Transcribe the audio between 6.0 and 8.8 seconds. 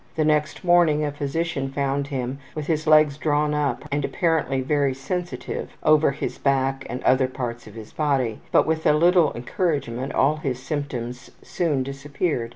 his back and other parts of his body, but